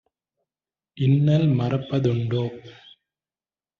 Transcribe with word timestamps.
இன்னல் 0.97 1.47
மறப்ப 1.51 1.99
துண்டோ?" 1.99 2.43